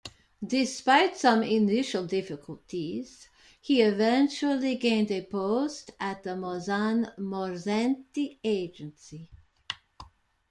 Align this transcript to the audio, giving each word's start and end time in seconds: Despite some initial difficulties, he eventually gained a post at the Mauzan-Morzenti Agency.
Despite 0.43 1.15
some 1.15 1.43
initial 1.43 2.07
difficulties, 2.07 3.29
he 3.61 3.83
eventually 3.83 4.73
gained 4.73 5.11
a 5.11 5.21
post 5.21 5.91
at 5.99 6.23
the 6.23 6.31
Mauzan-Morzenti 6.31 8.39
Agency. 8.43 9.29